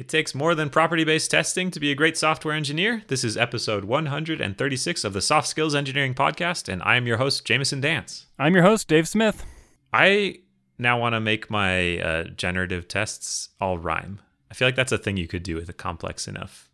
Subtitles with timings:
[0.00, 3.02] It takes more than property based testing to be a great software engineer.
[3.08, 7.44] This is episode 136 of the Soft Skills Engineering Podcast, and I am your host,
[7.44, 8.24] Jamison Dance.
[8.38, 9.44] I'm your host, Dave Smith.
[9.92, 10.38] I
[10.78, 14.22] now want to make my uh, generative tests all rhyme.
[14.50, 16.70] I feel like that's a thing you could do with a complex enough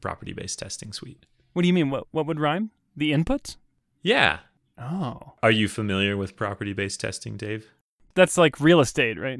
[0.00, 1.26] property based testing suite.
[1.52, 1.90] What do you mean?
[1.90, 2.72] What what would rhyme?
[2.96, 3.54] The inputs?
[4.02, 4.40] Yeah.
[4.76, 5.34] Oh.
[5.44, 7.70] Are you familiar with property based testing, Dave?
[8.16, 9.38] That's like real estate, right?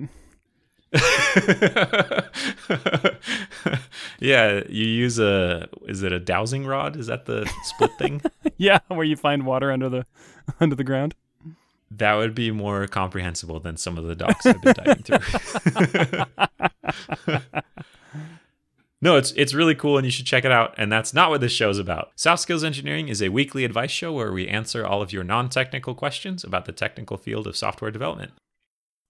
[4.21, 6.97] yeah, you use a is it a dowsing rod?
[6.97, 8.23] Is that the split thing?
[8.57, 10.07] yeah, where you find water under the
[10.61, 11.15] under the ground.
[11.91, 15.19] That would be more comprehensible than some of the docs I've been diving through.
[19.01, 20.75] no, it's it's really cool and you should check it out.
[20.77, 22.13] And that's not what this show is about.
[22.17, 25.95] Soft Skills Engineering is a weekly advice show where we answer all of your non-technical
[25.95, 28.33] questions about the technical field of software development.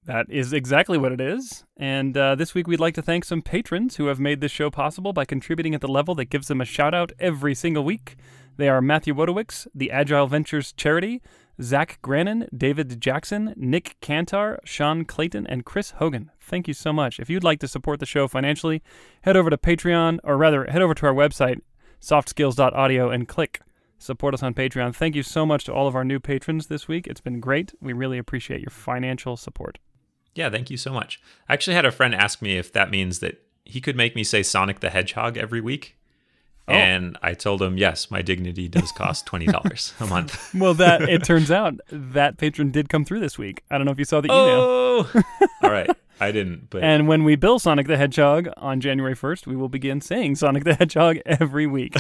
[0.06, 1.64] That is exactly what it is.
[1.78, 4.70] And uh, this week, we'd like to thank some patrons who have made this show
[4.70, 8.16] possible by contributing at the level that gives them a shout out every single week.
[8.56, 11.22] They are Matthew Wodowicz, the Agile Ventures Charity,
[11.60, 16.30] Zach Grannon, David Jackson, Nick Cantar, Sean Clayton, and Chris Hogan.
[16.38, 17.18] Thank you so much.
[17.18, 18.82] If you'd like to support the show financially,
[19.22, 21.60] head over to Patreon, or rather, head over to our website,
[22.00, 23.60] softskills.audio, and click
[23.96, 24.94] support us on Patreon.
[24.94, 27.06] Thank you so much to all of our new patrons this week.
[27.06, 27.72] It's been great.
[27.80, 29.78] We really appreciate your financial support.
[30.34, 31.20] Yeah, thank you so much.
[31.48, 34.24] I actually had a friend ask me if that means that he could make me
[34.24, 35.96] say Sonic the Hedgehog every week.
[36.66, 36.72] Oh.
[36.72, 40.54] And I told him, yes, my dignity does cost twenty dollars a month.
[40.58, 43.62] well, that it turns out that patron did come through this week.
[43.70, 44.60] I don't know if you saw the email.
[44.60, 45.22] Oh,
[45.62, 46.70] all right, I didn't.
[46.70, 50.36] But and when we bill Sonic the Hedgehog on January first, we will begin saying
[50.36, 51.96] Sonic the Hedgehog every week.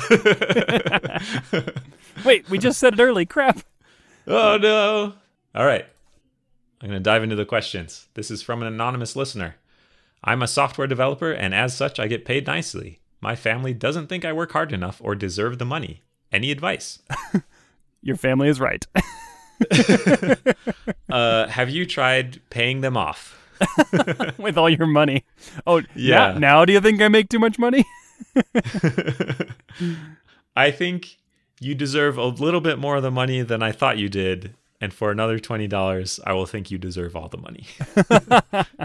[2.24, 3.26] Wait, we just said it early.
[3.26, 3.60] Crap.
[4.26, 5.12] Oh no!
[5.54, 5.84] All right,
[6.84, 8.08] I'm going to dive into the questions.
[8.12, 9.56] This is from an anonymous listener.
[10.22, 13.00] I'm a software developer, and as such, I get paid nicely.
[13.22, 16.02] My family doesn't think I work hard enough or deserve the money.
[16.30, 16.98] Any advice?
[18.02, 18.86] Your family is right.
[21.10, 23.40] uh, have you tried paying them off?
[24.38, 25.24] With all your money.
[25.66, 26.32] Oh, yeah.
[26.32, 27.86] Now, now do you think I make too much money?
[30.54, 31.16] I think
[31.60, 34.54] you deserve a little bit more of the money than I thought you did
[34.84, 37.66] and for another $20 i will think you deserve all the money.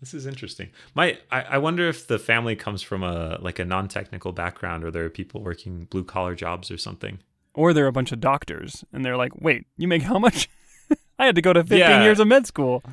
[0.00, 0.70] This is interesting.
[0.94, 4.90] My I, I, wonder if the family comes from a like a non-technical background or
[4.92, 7.18] there are people working blue collar jobs or something.
[7.54, 10.48] Or they're a bunch of doctors and they're like wait you make how much?
[11.18, 12.02] I had to go to 15 yeah.
[12.02, 12.84] years of med school.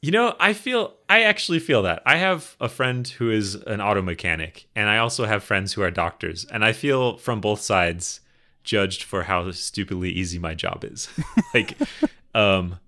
[0.00, 2.02] You know i feel i actually feel that.
[2.06, 5.82] I have a friend who is an auto mechanic and i also have friends who
[5.82, 8.20] are doctors and i feel from both sides
[8.68, 11.08] judged for how stupidly easy my job is.
[11.54, 11.74] like,
[12.34, 12.78] um,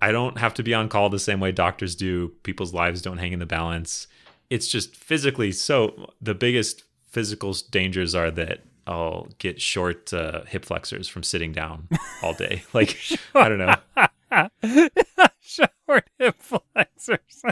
[0.00, 2.28] I don't have to be on call the same way doctors do.
[2.44, 4.06] People's lives don't hang in the balance.
[4.50, 6.12] It's just physically so.
[6.22, 11.88] The biggest physical dangers are that I'll get short uh, hip flexors from sitting down
[12.22, 12.62] all day.
[12.72, 12.96] Like,
[13.34, 14.88] I don't know.
[15.40, 17.42] short hip flexors.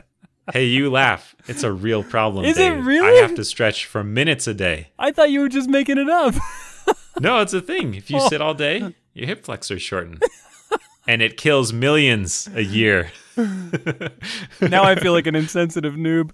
[0.52, 1.34] hey, you laugh.
[1.48, 2.44] It's a real problem.
[2.44, 2.74] Is Dave.
[2.74, 3.18] it really?
[3.18, 4.90] I have to stretch for minutes a day.
[4.96, 6.34] I thought you were just making it up
[7.20, 7.94] no, it's a thing.
[7.94, 10.20] If you sit all day, your hip flexors shorten.
[11.06, 13.10] and it kills millions a year.
[13.36, 16.30] now I feel like an insensitive noob.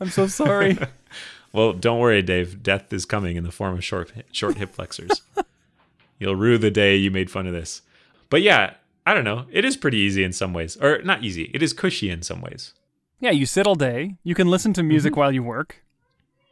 [0.00, 0.78] I'm so sorry.
[1.52, 2.62] well, don't worry, Dave.
[2.62, 5.22] Death is coming in the form of short short hip flexors.
[6.18, 7.82] You'll rue the day you made fun of this.
[8.30, 8.74] But yeah,
[9.06, 9.46] I don't know.
[9.50, 10.76] It is pretty easy in some ways.
[10.76, 11.50] Or not easy.
[11.54, 12.74] It is cushy in some ways.
[13.20, 14.16] Yeah, you sit all day.
[14.22, 15.20] You can listen to music mm-hmm.
[15.20, 15.82] while you work.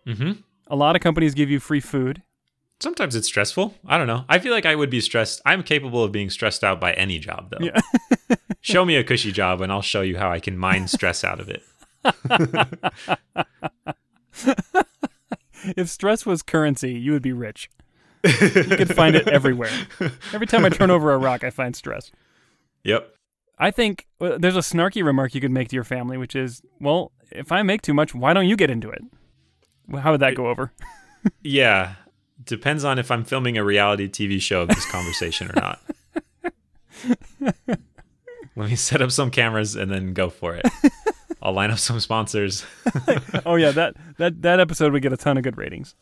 [0.06, 0.41] Mm-hmm.
[0.69, 2.22] A lot of companies give you free food
[2.81, 3.75] sometimes it's stressful.
[3.87, 4.25] I don't know.
[4.29, 5.41] I feel like I would be stressed.
[5.47, 7.65] I'm capable of being stressed out by any job, though.
[7.65, 8.37] Yeah.
[8.61, 11.41] show me a cushy job, and I'll show you how I can mine stress out
[11.41, 11.63] of it.
[15.77, 17.71] if stress was currency, you would be rich.
[18.25, 19.71] You could find it everywhere.
[20.33, 22.11] Every time I turn over a rock, I find stress.
[22.85, 23.13] Yep.
[23.59, 26.61] I think uh, there's a snarky remark you could make to your family, which is,
[26.81, 29.03] well, if I make too much, why don't you get into it?
[29.99, 30.72] How would that go over?
[31.43, 31.95] yeah
[32.47, 35.83] depends on if I'm filming a reality TV show of this conversation or not.
[38.57, 40.66] Let me set up some cameras and then go for it.
[41.43, 42.65] I'll line up some sponsors.
[43.47, 45.95] oh yeah, that that that episode would get a ton of good ratings.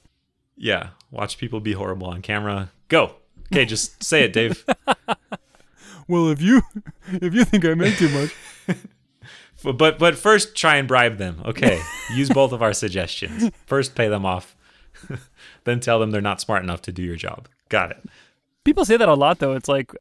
[0.56, 2.70] Yeah, watch people be horrible on camera.
[2.88, 3.16] Go.
[3.52, 4.64] Okay, just say it, Dave.
[6.08, 6.62] well, if you
[7.08, 8.34] if you think I make too much.
[9.64, 11.42] but but first try and bribe them.
[11.44, 11.82] Okay.
[12.14, 13.50] Use both of our suggestions.
[13.66, 14.54] First pay them off
[15.64, 17.48] then tell them they're not smart enough to do your job.
[17.68, 18.04] Got it.
[18.64, 19.54] People say that a lot though.
[19.54, 19.92] It's like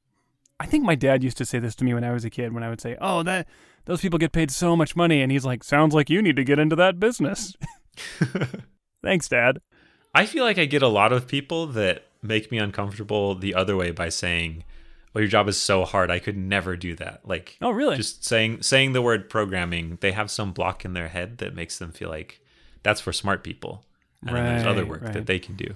[0.59, 2.53] I think my dad used to say this to me when I was a kid
[2.53, 3.47] when I would say, "Oh, that
[3.85, 5.21] those people get paid so much money.
[5.21, 7.55] And he's like, sounds like you need to get into that business.
[9.01, 9.59] Thanks, Dad.
[10.15, 13.75] I feel like I get a lot of people that make me uncomfortable the other
[13.75, 14.63] way by saying,
[15.15, 16.09] "Oh, your job is so hard.
[16.11, 17.97] I could never do that." Like, Oh, really?
[17.97, 21.77] just saying saying the word programming, they have some block in their head that makes
[21.79, 22.39] them feel like
[22.83, 23.83] that's for smart people,
[24.27, 25.13] and then there's other work right.
[25.13, 25.75] that they can do.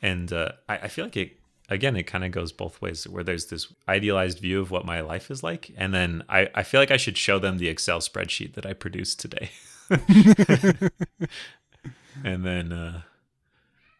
[0.00, 1.36] And uh, I, I feel like it
[1.68, 1.96] again.
[1.96, 5.30] It kind of goes both ways, where there's this idealized view of what my life
[5.30, 8.54] is like, and then I, I feel like I should show them the Excel spreadsheet
[8.54, 9.50] that I produced today.
[12.24, 13.02] and then uh,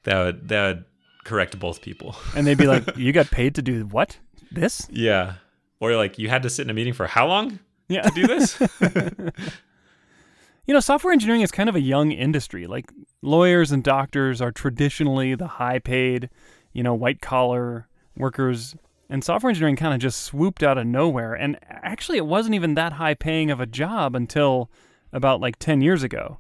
[0.05, 0.85] that would that would
[1.25, 2.17] correct both people.
[2.37, 4.19] and they'd be like, you got paid to do what?
[4.51, 4.87] This?
[4.91, 5.35] Yeah.
[5.81, 8.03] Or like you had to sit in a meeting for how long Yeah.
[8.03, 8.61] to do this?
[10.67, 12.67] You know, software engineering is kind of a young industry.
[12.67, 16.31] Like lawyers and doctors are traditionally the high paid,
[16.73, 18.77] you know, white collar workers.
[19.11, 21.35] And software engineering kind of just swooped out of nowhere.
[21.35, 24.71] And actually, it wasn't even that high paying of a job until
[25.13, 26.39] about like 10 years ago.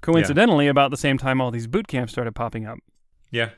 [0.00, 2.78] Coincidentally, about the same time all these boot camps started popping up.
[3.30, 3.50] yeah.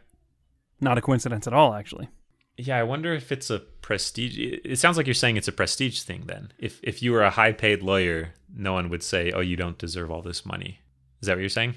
[0.81, 2.09] Not a coincidence at all, actually.
[2.57, 6.03] Yeah, I wonder if it's a prestige it sounds like you're saying it's a prestige
[6.03, 6.53] thing then.
[6.59, 9.79] If if you were a high paid lawyer, no one would say, "Oh, you don't
[9.79, 10.81] deserve all this money."
[11.21, 11.75] Is that what you're saying?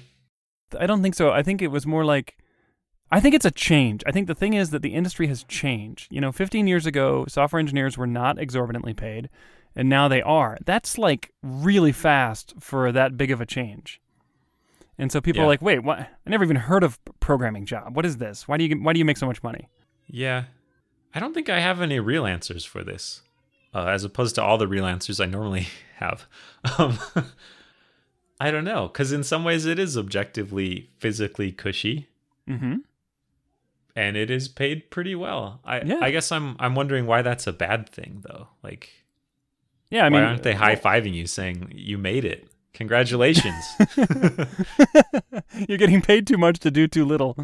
[0.78, 1.30] I don't think so.
[1.30, 2.36] I think it was more like
[3.10, 4.02] I think it's a change.
[4.06, 6.12] I think the thing is that the industry has changed.
[6.12, 9.30] You know, 15 years ago, software engineers were not exorbitantly paid,
[9.76, 10.58] and now they are.
[10.64, 14.00] That's like really fast for that big of a change.
[14.98, 16.00] And so people are like, "Wait, what?
[16.00, 17.94] I never even heard of programming job.
[17.94, 18.48] What is this?
[18.48, 19.68] Why do you why do you make so much money?"
[20.06, 20.44] Yeah.
[21.14, 23.22] I don't think I have any real answers for this.
[23.74, 26.26] Uh, as opposed to all the real answers I normally have.
[26.78, 26.98] Um,
[28.40, 32.08] I don't know, because in some ways it is objectively physically cushy.
[32.48, 32.82] Mhm.
[33.96, 35.60] and it is paid pretty well.
[35.64, 35.98] I Yeah.
[36.00, 38.48] I guess I'm I'm wondering why that's a bad thing though.
[38.62, 38.90] Like
[39.90, 42.46] Yeah, I mean, why aren't they high fiving you saying you made it?
[42.74, 43.64] Congratulations.
[45.68, 47.36] you're getting paid too much to do too little.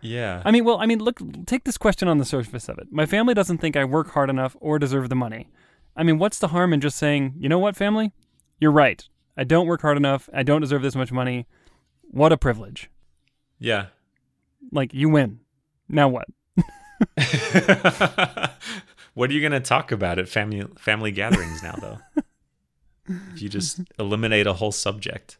[0.00, 0.42] Yeah.
[0.44, 2.88] I mean, well, I mean, look, take this question on the surface of it.
[2.90, 5.48] My family doesn't think I work hard enough or deserve the money.
[5.96, 8.12] I mean, what's the harm in just saying, you know what, family?
[8.60, 9.02] You're right.
[9.36, 10.28] I don't work hard enough.
[10.32, 11.46] I don't deserve this much money.
[12.02, 12.90] What a privilege.
[13.58, 13.86] yeah.
[14.72, 15.40] Like, you win.
[15.88, 16.26] Now what?
[19.14, 21.98] what are you going to talk about at family family gatherings now though?
[23.34, 25.38] if you just eliminate a whole subject.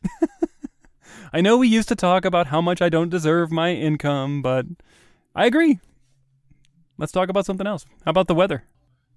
[1.32, 4.66] I know we used to talk about how much I don't deserve my income, but
[5.34, 5.80] I agree.
[6.98, 7.84] Let's talk about something else.
[8.04, 8.64] How about the weather?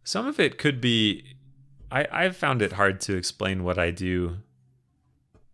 [0.04, 1.36] Some of it could be
[1.92, 4.38] I I've found it hard to explain what I do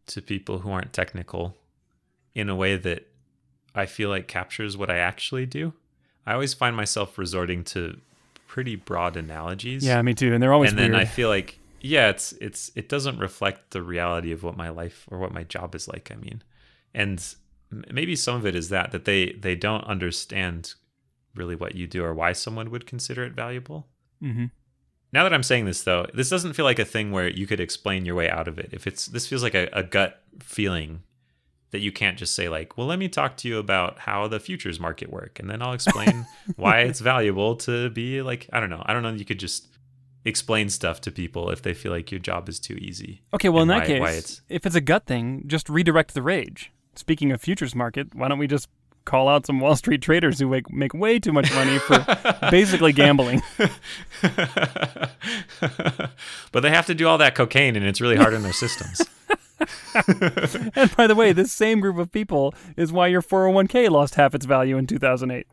[0.07, 1.55] to people who aren't technical
[2.33, 3.07] in a way that
[3.73, 5.73] I feel like captures what I actually do.
[6.25, 7.99] I always find myself resorting to
[8.47, 9.85] pretty broad analogies.
[9.85, 10.33] Yeah, me too.
[10.33, 10.95] And they're always and then.
[10.95, 15.05] I feel like yeah, it's it's it doesn't reflect the reality of what my life
[15.11, 16.11] or what my job is like.
[16.11, 16.41] I mean,
[16.93, 17.23] and
[17.91, 20.73] maybe some of it is that that they they don't understand
[21.35, 23.87] really what you do or why someone would consider it valuable.
[24.23, 24.45] Mm-hmm.
[25.13, 27.59] Now that I'm saying this though, this doesn't feel like a thing where you could
[27.59, 28.69] explain your way out of it.
[28.71, 31.03] If it's this feels like a, a gut feeling
[31.69, 34.39] that you can't just say like, well, let me talk to you about how the
[34.39, 38.71] futures market work, and then I'll explain why it's valuable to be like I don't
[38.71, 38.83] know.
[38.85, 39.11] I don't know.
[39.11, 39.67] You could just
[40.25, 43.21] explain stuff to people if they feel like your job is too easy.
[43.33, 46.13] Okay, well, in that why- case, why it's- if it's a gut thing, just redirect
[46.13, 46.71] the rage.
[46.95, 48.67] Speaking of futures market, why don't we just
[49.05, 52.03] call out some Wall Street traders who make, make way too much money for
[52.51, 53.41] basically gambling?
[56.51, 59.01] but they have to do all that cocaine, and it's really hard on their systems.
[60.75, 64.35] And by the way, this same group of people is why your 401k lost half
[64.35, 65.47] its value in 2008.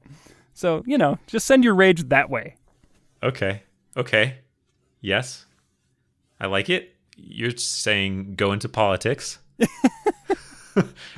[0.52, 2.57] So, you know, just send your rage that way.
[3.23, 3.62] Okay.
[3.97, 4.38] Okay.
[5.02, 5.44] Yes.
[6.40, 6.97] I like it.
[7.16, 9.38] You're saying go into politics.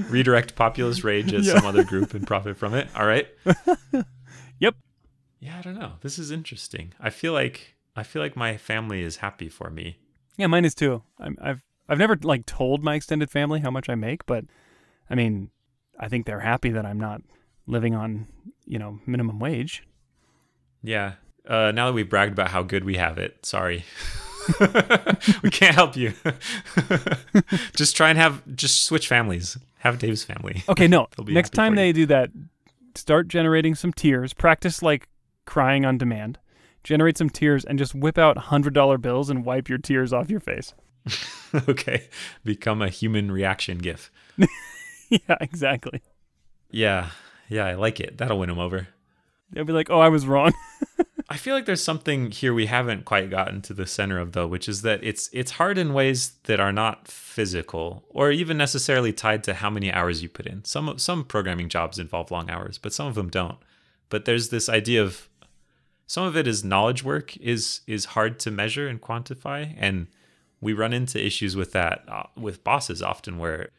[0.08, 2.88] Redirect populist rage at some other group and profit from it.
[2.96, 3.28] All right.
[4.60, 4.76] Yep.
[5.40, 5.92] Yeah, I don't know.
[6.00, 6.94] This is interesting.
[7.00, 9.98] I feel like I feel like my family is happy for me.
[10.36, 11.02] Yeah, mine is too.
[11.18, 14.44] I'm, I've I've never like told my extended family how much I make, but
[15.10, 15.50] I mean,
[15.98, 17.20] I think they're happy that I'm not
[17.66, 18.28] living on,
[18.64, 19.86] you know, minimum wage.
[20.82, 21.14] Yeah.
[21.46, 23.84] Uh, now that we've bragged about how good we have it, sorry.
[25.42, 26.12] we can't help you.
[27.74, 29.58] just try and have just switch families.
[29.78, 30.62] Have Dave's family.
[30.68, 31.08] Okay, no.
[31.26, 32.30] Next time they do that,
[32.94, 34.32] start generating some tears.
[34.32, 35.08] Practice like
[35.44, 36.38] crying on demand.
[36.82, 40.40] Generate some tears and just whip out $100 bills and wipe your tears off your
[40.40, 40.74] face.
[41.68, 42.08] okay.
[42.44, 44.10] Become a human reaction gif.
[45.08, 46.02] yeah, exactly.
[46.70, 47.10] Yeah.
[47.48, 48.18] Yeah, I like it.
[48.18, 48.88] That'll win him over.
[49.50, 50.52] They'll be like, oh, I was wrong.
[51.28, 54.46] I feel like there's something here we haven't quite gotten to the center of though,
[54.46, 59.12] which is that it's it's hard in ways that are not physical or even necessarily
[59.12, 60.64] tied to how many hours you put in.
[60.64, 63.58] Some some programming jobs involve long hours, but some of them don't.
[64.10, 65.28] But there's this idea of
[66.06, 70.08] some of it is knowledge work is is hard to measure and quantify and
[70.60, 73.70] we run into issues with that uh, with bosses often where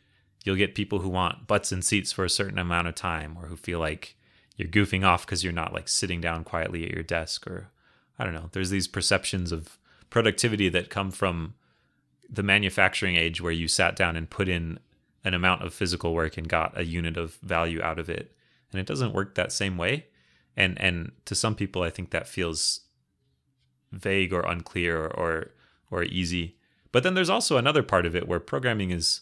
[0.44, 3.48] you'll get people who want butts and seats for a certain amount of time or
[3.48, 4.16] who feel like
[4.58, 7.70] you're goofing off because you're not like sitting down quietly at your desk or
[8.18, 8.50] I don't know.
[8.54, 9.78] There's these perceptions of
[10.10, 11.56] productivity that come from
[12.30, 14.80] the manufacturing age where you sat down and put in
[15.24, 18.32] an amount of physical work and got a unit of value out of it.
[18.72, 20.06] And it doesn't work that same way.
[20.56, 22.82] And and to some people I think that feels
[23.92, 25.52] vague or unclear or
[25.92, 26.58] or easy.
[26.92, 29.22] But then there's also another part of it where programming is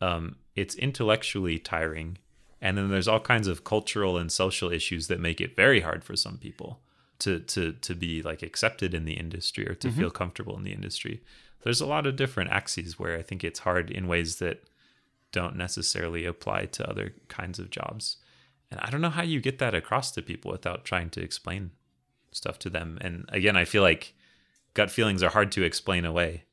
[0.00, 2.18] um, it's intellectually tiring
[2.60, 6.04] and then there's all kinds of cultural and social issues that make it very hard
[6.04, 6.80] for some people
[7.18, 9.98] to to to be like accepted in the industry or to mm-hmm.
[9.98, 11.22] feel comfortable in the industry.
[11.62, 14.64] There's a lot of different axes where i think it's hard in ways that
[15.30, 18.16] don't necessarily apply to other kinds of jobs.
[18.70, 21.72] And i don't know how you get that across to people without trying to explain
[22.32, 22.98] stuff to them.
[23.00, 24.14] And again i feel like
[24.74, 26.44] gut feelings are hard to explain away.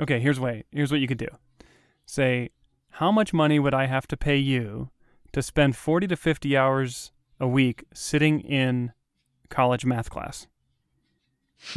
[0.00, 1.28] Okay here's way here's what you could do.
[2.06, 2.50] Say
[2.90, 4.90] how much money would I have to pay you
[5.34, 8.92] to spend 40 to 50 hours a week sitting in
[9.50, 10.46] college math class?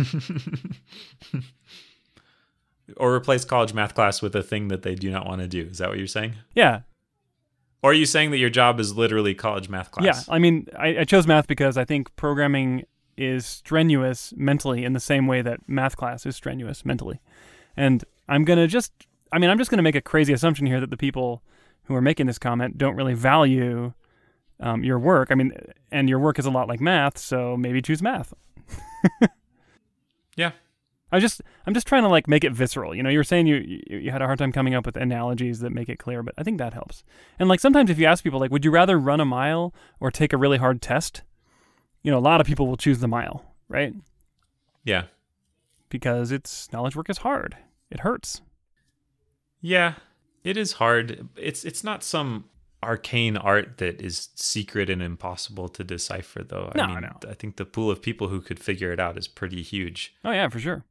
[2.98, 5.64] or replace college math class with a thing that they do not want to do.
[5.64, 6.36] Is that what you're saying?
[6.56, 6.82] Yeah.
[7.84, 10.28] Or are you saying that your job is literally college math class?
[10.28, 10.34] Yeah.
[10.34, 12.86] I mean, I, I chose math because I think programming
[13.18, 17.20] is strenuous mentally in the same way that math class is strenuous mentally.
[17.76, 18.92] And I'm going to just
[19.32, 21.44] I mean, I'm just going to make a crazy assumption here that the people
[21.88, 23.94] who are making this comment don't really value
[24.60, 25.30] um, your work.
[25.32, 25.54] I mean,
[25.92, 28.34] and your work is a lot like math, so maybe choose math.
[30.36, 30.52] yeah.
[31.10, 32.94] I just I'm just trying to like make it visceral.
[32.94, 34.98] You know, you were saying you, you you had a hard time coming up with
[34.98, 37.04] analogies that make it clear, but I think that helps.
[37.40, 40.12] And like sometimes if you ask people like, would you rather run a mile or
[40.12, 41.24] take a really hard test?
[42.04, 43.94] You know, a lot of people will choose the mile, right?
[44.84, 45.04] Yeah.
[45.88, 47.56] Because it's knowledge work is hard.
[47.90, 48.42] It hurts.
[49.62, 49.94] Yeah,
[50.44, 51.28] it is hard.
[51.36, 52.46] It's it's not some
[52.84, 56.72] arcane art that is secret and impossible to decipher though.
[56.76, 57.30] No, I mean, no.
[57.30, 60.16] I think the pool of people who could figure it out is pretty huge.
[60.24, 60.84] Oh yeah, for sure.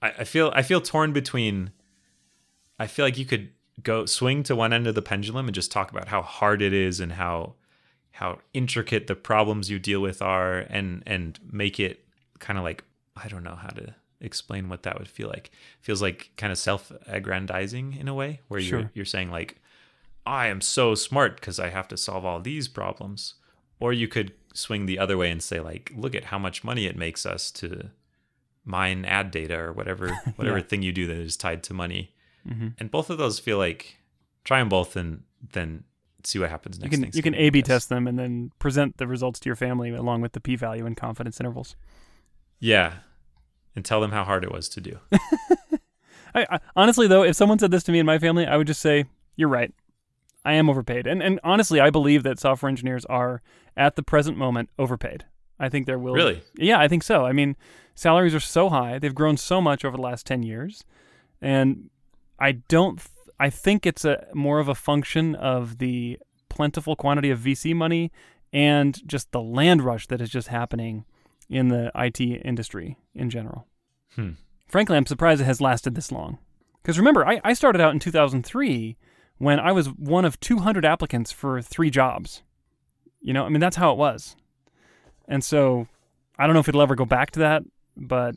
[0.00, 1.70] I, I feel I feel torn between
[2.78, 3.50] I feel like you could
[3.82, 6.72] go swing to one end of the pendulum and just talk about how hard it
[6.72, 7.54] is and how
[8.12, 12.04] how intricate the problems you deal with are and and make it
[12.38, 12.84] kind of like
[13.16, 15.50] I don't know how to explain what that would feel like.
[15.80, 18.80] feels like kind of self-aggrandizing in a way, where sure.
[18.80, 19.60] you're you're saying like,
[20.24, 23.34] I am so smart because I have to solve all these problems.
[23.80, 26.86] Or you could swing the other way and say like, look at how much money
[26.86, 27.90] it makes us to
[28.64, 30.64] mine ad data or whatever whatever yeah.
[30.64, 32.14] thing you do that is tied to money.
[32.48, 32.68] Mm-hmm.
[32.78, 33.96] And both of those feel like
[34.44, 35.84] try them both and then
[36.24, 36.92] see what happens next.
[36.92, 39.90] You can you can A/B test them and then present the results to your family
[39.90, 41.76] along with the p-value and confidence intervals.
[42.60, 42.94] Yeah,
[43.74, 44.98] and tell them how hard it was to do.
[46.34, 48.66] I, I, honestly, though, if someone said this to me and my family, I would
[48.66, 49.04] just say,
[49.36, 49.72] "You're right.
[50.44, 53.42] I am overpaid." And and honestly, I believe that software engineers are
[53.76, 55.24] at the present moment overpaid.
[55.58, 56.42] I think there will really.
[56.56, 57.26] Yeah, I think so.
[57.26, 57.56] I mean,
[57.94, 60.84] salaries are so high; they've grown so much over the last ten years,
[61.40, 61.90] and
[62.38, 62.98] I don't.
[62.98, 67.74] Th- I think it's a more of a function of the plentiful quantity of VC
[67.74, 68.12] money
[68.52, 71.04] and just the land rush that is just happening
[71.52, 73.66] in the IT industry in general.
[74.14, 74.30] Hmm.
[74.66, 76.38] Frankly, I'm surprised it has lasted this long.
[76.82, 78.96] Because remember, I, I started out in 2003
[79.36, 82.42] when I was one of 200 applicants for three jobs.
[83.20, 84.34] You know, I mean, that's how it was.
[85.28, 85.86] And so
[86.38, 87.62] I don't know if it'll ever go back to that,
[87.96, 88.34] but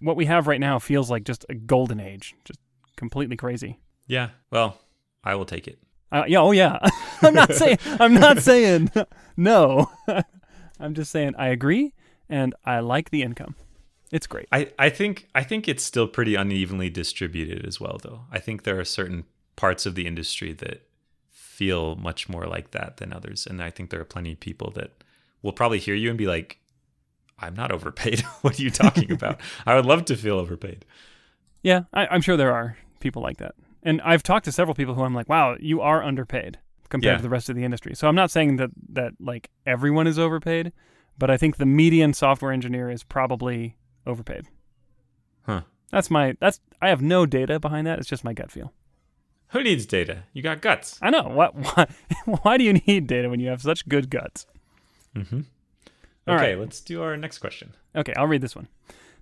[0.00, 2.60] what we have right now feels like just a golden age, just
[2.96, 3.80] completely crazy.
[4.06, 4.28] Yeah.
[4.50, 4.78] Well,
[5.24, 5.78] I will take it.
[6.12, 6.40] Uh, yeah.
[6.40, 6.78] Oh, yeah.
[7.22, 7.78] I'm not saying.
[7.98, 8.90] I'm not saying
[9.36, 9.90] no.
[10.80, 11.94] I'm just saying I agree
[12.28, 13.54] and I like the income.
[14.10, 14.48] It's great.
[14.50, 18.22] I, I think I think it's still pretty unevenly distributed as well though.
[18.32, 19.24] I think there are certain
[19.56, 20.88] parts of the industry that
[21.58, 23.46] feel much more like that than others.
[23.46, 25.02] And I think there are plenty of people that
[25.42, 26.60] will probably hear you and be like,
[27.38, 28.20] I'm not overpaid.
[28.42, 29.40] what are you talking about?
[29.66, 30.84] I would love to feel overpaid.
[31.62, 33.56] Yeah, I, am sure there are people like that.
[33.82, 36.58] And I've talked to several people who I'm like, wow, you are underpaid
[36.88, 37.16] compared yeah.
[37.16, 37.94] to the rest of the industry.
[37.94, 40.72] So I'm not saying that that like everyone is overpaid,
[41.18, 44.46] but I think the median software engineer is probably overpaid.
[45.42, 45.62] Huh.
[45.90, 47.98] That's my that's I have no data behind that.
[47.98, 48.72] It's just my gut feel.
[49.48, 50.24] Who needs data?
[50.32, 50.98] You got guts.
[51.00, 51.22] I know.
[51.22, 51.86] What why,
[52.42, 54.46] why do you need data when you have such good guts?
[55.16, 55.40] Mm-hmm.
[56.26, 56.58] All okay, right.
[56.58, 57.74] let's do our next question.
[57.96, 58.68] Okay, I'll read this one.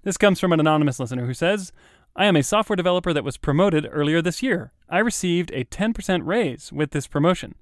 [0.03, 1.73] This comes from an anonymous listener who says,
[2.17, 4.73] I am a software developer that was promoted earlier this year.
[4.89, 7.55] I received a 10% raise with this promotion.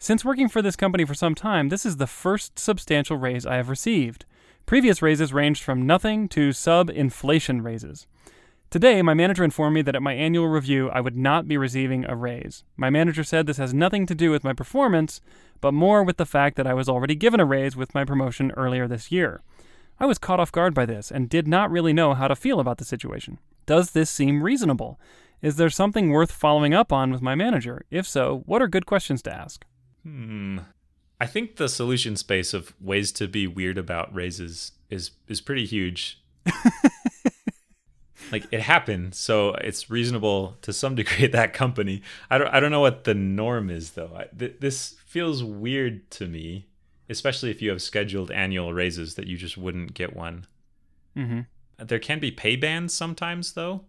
[0.00, 3.56] Since working for this company for some time, this is the first substantial raise I
[3.56, 4.26] have received.
[4.64, 8.06] Previous raises ranged from nothing to sub inflation raises.
[8.70, 12.04] Today, my manager informed me that at my annual review, I would not be receiving
[12.04, 12.62] a raise.
[12.76, 15.20] My manager said this has nothing to do with my performance,
[15.60, 18.52] but more with the fact that I was already given a raise with my promotion
[18.56, 19.40] earlier this year.
[19.98, 22.60] I was caught off guard by this and did not really know how to feel
[22.60, 23.38] about the situation.
[23.66, 25.00] Does this seem reasonable?
[25.42, 27.84] Is there something worth following up on with my manager?
[27.90, 29.64] If so, what are good questions to ask?
[30.08, 30.58] Hmm.
[31.20, 35.66] I think the solution space of ways to be weird about raises is is pretty
[35.66, 36.22] huge.
[38.32, 42.02] like it happened, so it's reasonable to some degree at that company.
[42.30, 44.12] I don't I don't know what the norm is though.
[44.16, 46.68] I, th- this feels weird to me,
[47.10, 50.46] especially if you have scheduled annual raises that you just wouldn't get one.
[51.16, 51.40] Mm-hmm.
[51.84, 53.82] There can be pay bands sometimes though,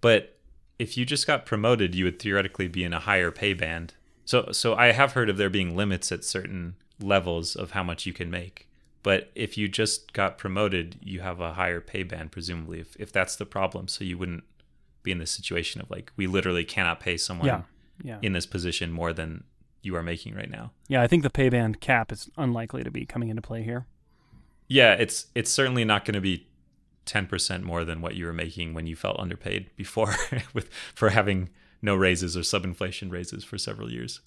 [0.00, 0.38] but
[0.78, 3.94] if you just got promoted, you would theoretically be in a higher pay band.
[4.28, 8.04] So so I have heard of there being limits at certain levels of how much
[8.04, 8.68] you can make.
[9.02, 13.10] But if you just got promoted, you have a higher pay band presumably if if
[13.10, 13.88] that's the problem.
[13.88, 14.44] So you wouldn't
[15.02, 17.62] be in this situation of like we literally cannot pay someone Yeah.
[18.04, 18.18] Yeah.
[18.20, 19.44] in this position more than
[19.80, 20.72] you are making right now.
[20.88, 23.86] Yeah, I think the pay band cap is unlikely to be coming into play here.
[24.66, 26.48] Yeah, it's it's certainly not going to be
[27.06, 30.16] 10% more than what you were making when you felt underpaid before
[30.52, 31.48] with for having
[31.82, 34.20] no raises or sub-inflation raises for several years.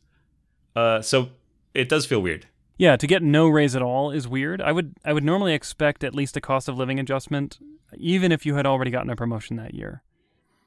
[0.75, 1.29] Uh, so
[1.74, 2.48] it does feel weird.
[2.77, 4.62] Yeah, to get no raise at all is weird.
[4.62, 7.60] I would I would normally expect at least a cost of living adjustment,
[7.96, 10.01] even if you had already gotten a promotion that year.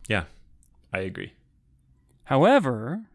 [0.06, 0.24] Yeah,
[0.92, 1.32] I agree.
[2.24, 3.06] However,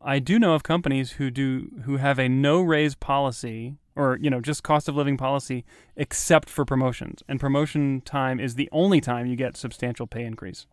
[0.00, 4.30] I do know of companies who do who have a no raise policy or you
[4.30, 5.64] know just cost of living policy
[5.96, 10.66] except for promotions, and promotion time is the only time you get substantial pay increase.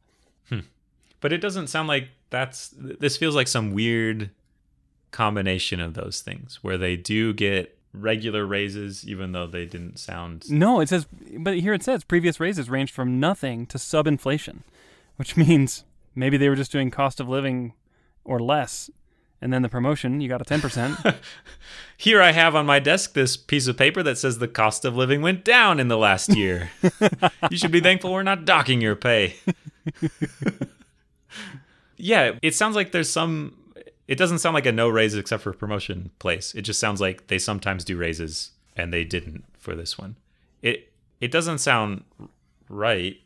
[1.19, 4.29] But it doesn't sound like that's this feels like some weird
[5.11, 10.49] combination of those things where they do get regular raises even though they didn't sound
[10.51, 14.63] No, it says, but here it says previous raises ranged from nothing to sub inflation,
[15.15, 15.83] which means
[16.15, 17.73] maybe they were just doing cost of living
[18.23, 18.89] or less.
[19.39, 21.15] And then the promotion, you got a 10%.
[21.97, 24.97] Here I have on my desk this piece of paper that says the cost of
[24.97, 26.71] living went down in the last year.
[27.51, 29.35] you should be thankful we're not docking your pay.
[31.97, 33.55] Yeah, it sounds like there's some.
[34.07, 36.55] It doesn't sound like a no raise except for promotion place.
[36.55, 40.15] It just sounds like they sometimes do raises and they didn't for this one.
[40.61, 42.03] It it doesn't sound
[42.69, 43.17] right,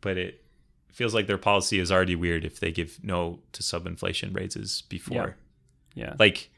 [0.00, 0.42] but it
[0.98, 4.82] feels like their policy is already weird if they give no to sub inflation raises
[4.88, 5.36] before
[5.94, 6.14] yeah.
[6.18, 6.50] like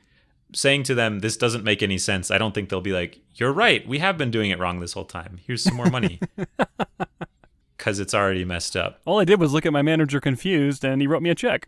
[0.55, 3.53] saying to them this doesn't make any sense i don't think they'll be like you're
[3.53, 6.19] right we have been doing it wrong this whole time here's some more money
[7.81, 11.01] because it's already messed up All I did was look at my manager confused and
[11.01, 11.67] he wrote me a check.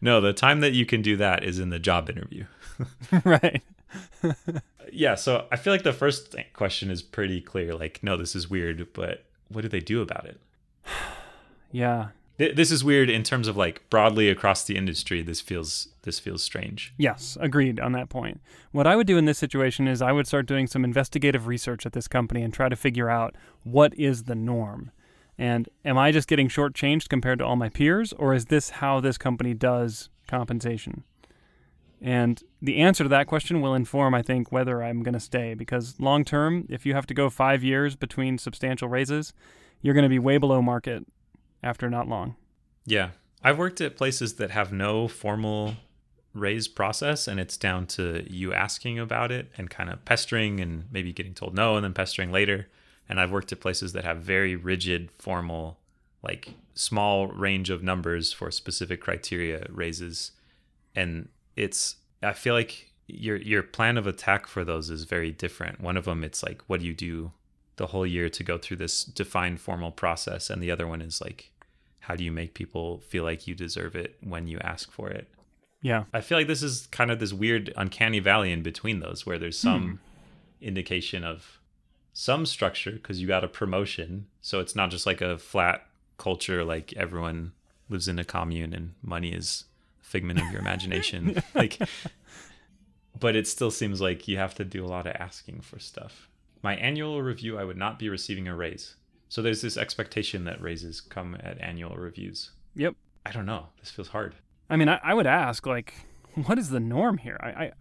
[0.00, 2.44] no the time that you can do that is in the job interview
[3.24, 3.62] right.
[4.92, 8.48] yeah so i feel like the first question is pretty clear like no this is
[8.50, 10.38] weird but what do they do about it
[11.74, 12.08] Yeah.
[12.42, 16.18] Th- this is weird in terms of like broadly across the industry this feels this
[16.18, 18.40] feels strange Yes, agreed on that point.
[18.72, 21.86] What I would do in this situation is I would start doing some investigative research
[21.86, 24.90] at this company and try to figure out what is the norm.
[25.38, 28.98] And am I just getting shortchanged compared to all my peers, or is this how
[28.98, 31.04] this company does compensation?
[32.00, 35.54] And the answer to that question will inform, I think, whether I'm going to stay.
[35.54, 39.32] Because long term, if you have to go five years between substantial raises,
[39.80, 41.06] you're going to be way below market
[41.62, 42.36] after not long.
[42.84, 43.10] Yeah.
[43.42, 45.74] I've worked at places that have no formal
[46.34, 50.84] raise process and it's down to you asking about it and kind of pestering and
[50.90, 52.68] maybe getting told no and then pestering later.
[53.08, 55.78] And I've worked at places that have very rigid, formal,
[56.22, 60.32] like small range of numbers for specific criteria raises.
[60.94, 65.80] And it's I feel like your your plan of attack for those is very different.
[65.80, 67.32] One of them it's like what do you do
[67.76, 71.20] the whole year to go through this defined formal process and the other one is
[71.20, 71.50] like
[72.02, 75.28] how do you make people feel like you deserve it when you ask for it?
[75.82, 76.04] Yeah.
[76.12, 79.38] I feel like this is kind of this weird uncanny valley in between those where
[79.38, 79.68] there's hmm.
[79.68, 80.00] some
[80.60, 81.60] indication of
[82.12, 84.26] some structure because you got a promotion.
[84.40, 85.86] So it's not just like a flat
[86.18, 87.52] culture like everyone
[87.88, 89.64] lives in a commune and money is
[90.00, 91.40] a figment of your imagination.
[91.54, 91.78] like
[93.18, 96.28] but it still seems like you have to do a lot of asking for stuff.
[96.62, 98.96] My annual review I would not be receiving a raise.
[99.32, 102.50] So there's this expectation that raises come at annual reviews.
[102.74, 102.96] Yep.
[103.24, 103.68] I don't know.
[103.80, 104.34] This feels hard.
[104.68, 105.94] I mean, I, I would ask, like,
[106.44, 107.40] what is the norm here?
[107.40, 107.72] I, I,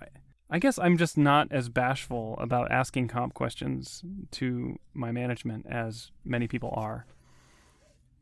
[0.49, 6.11] I guess I'm just not as bashful about asking comp questions to my management as
[6.23, 7.05] many people are.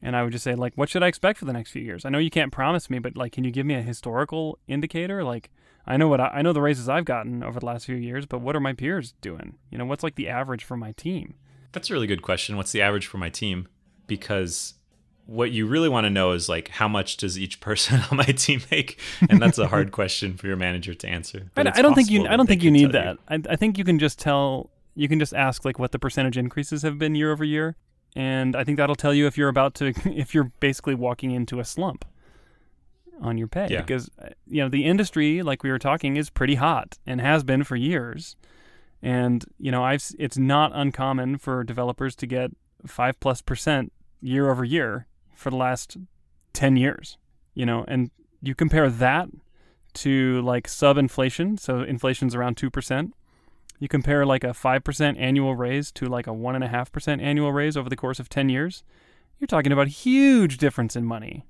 [0.01, 2.05] And I would just say, like, what should I expect for the next few years?
[2.05, 5.23] I know you can't promise me, but like, can you give me a historical indicator?
[5.23, 5.51] Like,
[5.85, 8.25] I know what I, I know the raises I've gotten over the last few years,
[8.25, 9.59] but what are my peers doing?
[9.69, 11.35] You know, what's like the average for my team?
[11.71, 12.58] That's a really good question.
[12.58, 13.67] What's the average for my team?
[14.08, 14.73] Because
[15.29, 18.25] what you really want to know is like how much does each person on my
[18.25, 21.51] team make, and that's a hard question for your manager to answer.
[21.55, 22.27] I, I, don't think you.
[22.27, 23.17] I don't think you need that.
[23.29, 23.43] You.
[23.47, 24.69] I, I think you can just tell.
[24.95, 27.75] You can just ask like what the percentage increases have been year over year,
[28.15, 31.60] and I think that'll tell you if you're about to if you're basically walking into
[31.60, 32.05] a slump
[33.21, 33.82] on your pay yeah.
[33.82, 34.10] because
[34.47, 37.75] you know the industry like we were talking is pretty hot and has been for
[37.75, 38.38] years
[39.01, 42.51] and you know I've it's not uncommon for developers to get
[42.85, 45.97] 5 plus percent year over year for the last
[46.53, 47.17] 10 years
[47.53, 49.29] you know and you compare that
[49.93, 53.12] to like sub inflation so inflation's around 2%
[53.79, 57.95] you compare like a 5% annual raise to like a 1.5% annual raise over the
[57.95, 58.83] course of 10 years
[59.39, 61.45] you're talking about a huge difference in money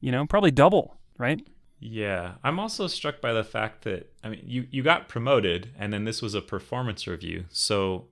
[0.00, 1.46] you know probably double right?
[1.80, 5.92] Yeah, I'm also struck by the fact that I mean, you you got promoted, and
[5.92, 8.06] then this was a performance review, so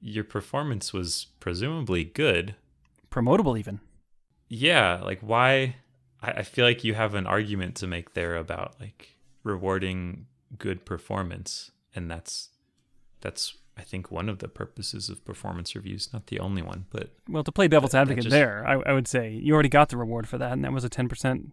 [0.00, 2.54] your performance was presumably good,
[3.10, 3.80] promotable even.
[4.48, 5.76] Yeah, like why?
[6.22, 10.26] I, I feel like you have an argument to make there about like rewarding
[10.58, 12.50] good performance, and that's
[13.20, 17.14] that's I think one of the purposes of performance reviews, not the only one, but
[17.28, 19.96] well, to play devil's advocate just, there, I, I, would say you already got the
[19.96, 21.52] reward for that, and that was a ten percent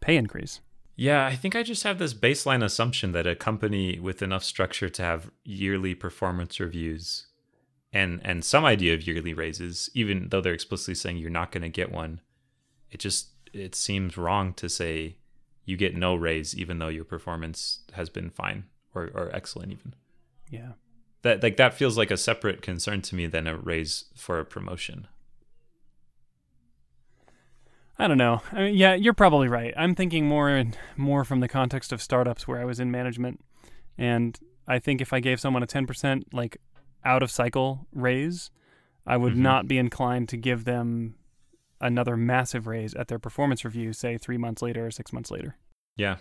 [0.00, 0.60] pay increase.
[1.02, 4.88] Yeah, I think I just have this baseline assumption that a company with enough structure
[4.88, 7.26] to have yearly performance reviews
[7.92, 11.62] and and some idea of yearly raises, even though they're explicitly saying you're not going
[11.62, 12.20] to get one,
[12.88, 15.16] it just it seems wrong to say
[15.64, 19.96] you get no raise even though your performance has been fine or, or excellent even.
[20.50, 20.74] Yeah.
[21.22, 24.44] That like that feels like a separate concern to me than a raise for a
[24.44, 25.08] promotion.
[28.02, 28.42] I don't know.
[28.50, 29.72] I mean, yeah, you're probably right.
[29.76, 30.64] I'm thinking more
[30.96, 33.40] more from the context of startups where I was in management,
[33.96, 34.36] and
[34.66, 36.56] I think if I gave someone a 10% like
[37.04, 38.50] out of cycle raise,
[39.06, 39.42] I would mm-hmm.
[39.42, 41.14] not be inclined to give them
[41.80, 45.56] another massive raise at their performance review, say three months later or six months later.
[45.96, 46.16] Yeah.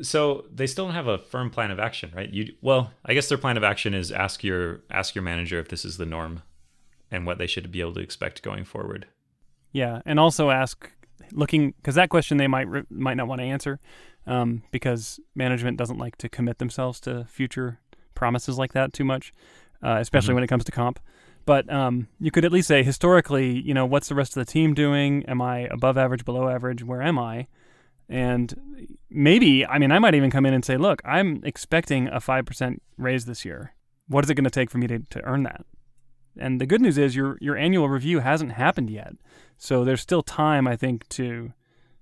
[0.00, 2.32] So they still don't have a firm plan of action, right?
[2.32, 5.68] You well, I guess their plan of action is ask your ask your manager if
[5.68, 6.42] this is the norm
[7.12, 9.06] and what they should be able to expect going forward.
[9.70, 10.90] Yeah, and also ask
[11.32, 13.80] looking because that question they might might not want to answer
[14.26, 17.80] um, because management doesn't like to commit themselves to future
[18.14, 19.32] promises like that too much,
[19.82, 20.36] uh, especially mm-hmm.
[20.36, 21.00] when it comes to comp.
[21.44, 24.50] But um, you could at least say historically, you know, what's the rest of the
[24.50, 25.24] team doing?
[25.26, 26.84] Am I above average, below average?
[26.84, 27.48] Where am I?
[28.08, 32.18] And maybe, I mean, I might even come in and say, look, I'm expecting a
[32.18, 33.74] 5% raise this year.
[34.06, 35.64] What is it going to take for me to, to earn that?
[36.38, 39.14] And the good news is your your annual review hasn't happened yet.
[39.58, 41.52] So there's still time, I think, to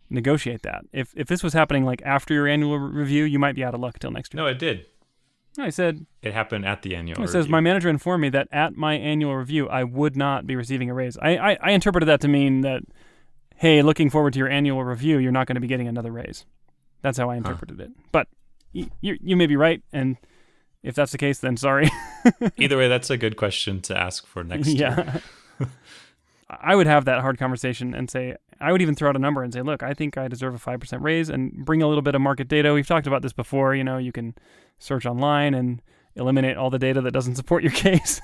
[0.08, 0.84] negotiate that.
[0.92, 3.80] If if this was happening like after your annual review, you might be out of
[3.80, 4.42] luck till next year.
[4.42, 4.86] No, it did.
[5.58, 7.22] I said it happened at the annual.
[7.22, 10.54] It says my manager informed me that at my annual review, I would not be
[10.54, 11.18] receiving a raise.
[11.18, 12.82] I, I, I interpreted that to mean that,
[13.56, 16.46] hey, looking forward to your annual review, you're not going to be getting another raise.
[17.02, 17.84] That's how I interpreted huh.
[17.84, 17.90] it.
[18.12, 18.28] But
[18.72, 20.16] you you may be right, and
[20.82, 21.90] if that's the case, then sorry.
[22.56, 25.20] Either way, that's a good question to ask for next yeah.
[25.58, 25.68] year.
[26.50, 29.42] I would have that hard conversation and say, I would even throw out a number
[29.42, 32.14] and say, look, I think I deserve a 5% raise and bring a little bit
[32.14, 32.74] of market data.
[32.74, 33.74] We've talked about this before.
[33.74, 34.34] You know, you can
[34.78, 35.80] search online and
[36.16, 38.20] eliminate all the data that doesn't support your case.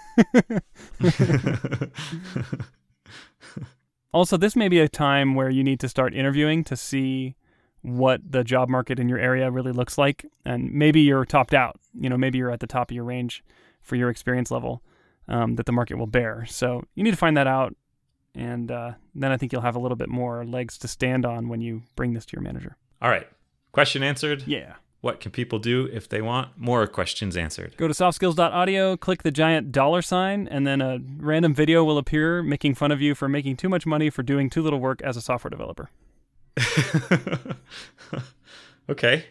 [4.13, 7.37] also, this may be a time where you need to start interviewing to see
[7.87, 10.27] what the job market in your area really looks like.
[10.45, 11.79] And maybe you're topped out.
[11.99, 13.45] You know, maybe you're at the top of your range
[13.81, 14.83] for your experience level
[15.29, 16.45] um, that the market will bear.
[16.47, 17.75] So you need to find that out
[18.37, 21.49] and uh, then I think you'll have a little bit more legs to stand on
[21.49, 22.77] when you bring this to your manager.
[23.01, 23.27] All right.
[23.73, 24.45] Question answered?
[24.47, 24.75] Yeah.
[25.01, 27.77] What can people do if they want more questions answered?
[27.77, 32.43] Go to softskills.audio, click the giant dollar sign, and then a random video will appear
[32.43, 35.17] making fun of you for making too much money for doing too little work as
[35.17, 35.91] a software developer.
[38.91, 39.27] okay.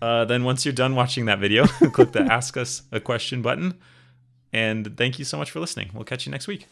[0.00, 3.78] Uh, then once you're done watching that video, click the Ask Us a Question button.
[4.52, 5.90] And thank you so much for listening.
[5.92, 6.66] We'll catch you next week.